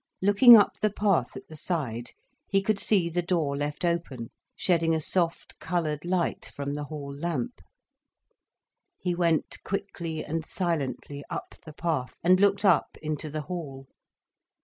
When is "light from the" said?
6.05-6.85